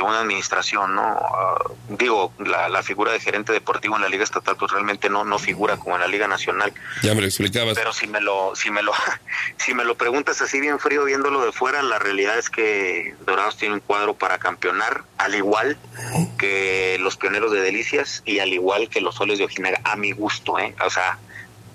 una 0.00 0.20
administración, 0.20 0.94
¿no? 0.94 1.02
Ah, 1.02 1.58
digo, 1.88 2.32
la, 2.38 2.82
figura 2.84 3.10
de 3.10 3.18
gerente 3.18 3.52
deportivo 3.52 3.96
en 3.96 4.02
la 4.02 4.08
Liga 4.08 4.22
Estatal 4.22 4.54
pues 4.56 4.70
realmente 4.70 5.10
no, 5.10 5.24
no 5.24 5.40
figura 5.40 5.78
como 5.78 5.96
en 5.96 6.00
la 6.00 6.06
Liga 6.06 6.28
Nacional. 6.28 6.72
Ya 7.02 7.14
me 7.14 7.22
lo 7.22 7.26
explicabas. 7.26 7.74
Pero 7.74 7.92
si 7.92 8.06
me 8.06 8.20
lo, 8.20 8.54
si 8.54 8.70
me 8.70 8.84
lo, 8.84 8.92
si 9.56 9.74
me 9.74 9.84
lo 9.84 9.96
preguntas 9.96 10.40
así 10.40 10.60
bien 10.60 10.78
frío 10.78 11.04
viéndolo 11.04 11.44
de 11.44 11.50
fuera, 11.50 11.82
la 11.82 11.98
realidad 11.98 12.38
es 12.38 12.48
que 12.48 13.16
Dorados 13.26 13.56
tiene 13.56 13.74
un 13.74 13.80
cuadro 13.80 14.14
para 14.14 14.38
campeonar, 14.38 15.02
al 15.18 15.34
igual 15.34 15.76
que 16.38 16.98
los 17.00 17.16
pioneros 17.16 17.50
de 17.50 17.60
Delicias 17.60 18.22
y 18.24 18.38
al 18.38 18.52
igual 18.52 18.88
que 18.88 19.00
los 19.00 19.16
soles 19.16 19.38
de 19.38 19.44
Ojinaga, 19.44 19.80
a 19.82 19.96
mi 19.96 20.12
gusto, 20.12 20.56
¿eh? 20.60 20.72
O 20.84 20.90
sea, 20.90 21.18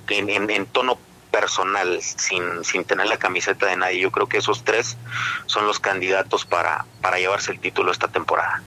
en, 0.07 0.29
en, 0.29 0.49
en 0.49 0.65
tono 0.67 0.97
personal, 1.31 2.01
sin, 2.01 2.63
sin 2.63 2.83
tener 2.83 3.07
la 3.07 3.17
camiseta 3.17 3.65
de 3.65 3.77
nadie. 3.77 3.99
Yo 3.99 4.11
creo 4.11 4.27
que 4.27 4.37
esos 4.37 4.63
tres 4.63 4.97
son 5.45 5.65
los 5.65 5.79
candidatos 5.79 6.45
para, 6.45 6.85
para 7.01 7.17
llevarse 7.17 7.51
el 7.51 7.59
título 7.59 7.91
esta 7.91 8.07
temporada. 8.09 8.63